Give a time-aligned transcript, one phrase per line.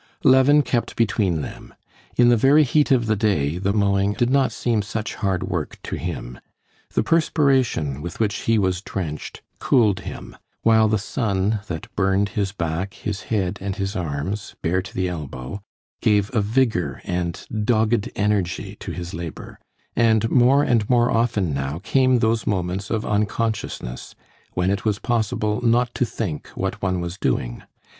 [0.23, 1.75] Levin kept between them.
[2.17, 5.77] In the very heat of the day the mowing did not seem such hard work
[5.83, 6.39] to him.
[6.95, 12.51] The perspiration with which he was drenched cooled him, while the sun, that burned his
[12.51, 15.61] back, his head, and his arms, bare to the elbow,
[16.01, 19.59] gave a vigor and dogged energy to his labor;
[19.95, 24.15] and more and more often now came those moments of unconsciousness,
[24.55, 27.61] when it was possible not to think what one was doing.